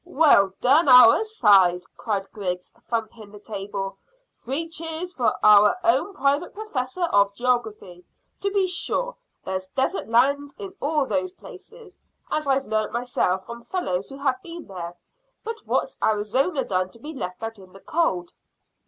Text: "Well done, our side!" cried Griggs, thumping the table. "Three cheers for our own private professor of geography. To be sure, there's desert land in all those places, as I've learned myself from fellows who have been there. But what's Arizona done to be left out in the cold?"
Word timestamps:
"Well 0.03 0.53
done, 0.61 0.89
our 0.89 1.23
side!" 1.23 1.83
cried 1.95 2.31
Griggs, 2.31 2.73
thumping 2.89 3.31
the 3.31 3.37
table. 3.39 3.99
"Three 4.35 4.67
cheers 4.67 5.13
for 5.13 5.35
our 5.45 5.77
own 5.83 6.15
private 6.15 6.55
professor 6.55 7.03
of 7.03 7.35
geography. 7.35 8.03
To 8.39 8.49
be 8.49 8.65
sure, 8.65 9.15
there's 9.45 9.67
desert 9.75 10.09
land 10.09 10.55
in 10.57 10.73
all 10.81 11.05
those 11.05 11.33
places, 11.33 11.99
as 12.31 12.47
I've 12.47 12.65
learned 12.65 12.93
myself 12.93 13.45
from 13.45 13.61
fellows 13.65 14.09
who 14.09 14.17
have 14.17 14.41
been 14.41 14.65
there. 14.65 14.95
But 15.43 15.59
what's 15.67 15.99
Arizona 16.01 16.65
done 16.65 16.89
to 16.89 16.99
be 16.99 17.13
left 17.13 17.43
out 17.43 17.59
in 17.59 17.71
the 17.71 17.79
cold?" 17.79 18.31